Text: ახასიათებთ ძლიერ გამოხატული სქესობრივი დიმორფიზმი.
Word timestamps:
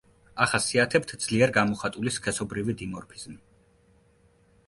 ახასიათებთ 0.43 1.11
ძლიერ 1.25 1.51
გამოხატული 1.57 2.13
სქესობრივი 2.17 2.77
დიმორფიზმი. 2.79 3.39